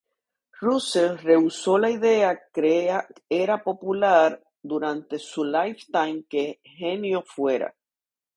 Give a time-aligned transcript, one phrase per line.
[0.59, 7.75] Russell rehusó la idea crea era popular durante su lifetime que, "genio fuera.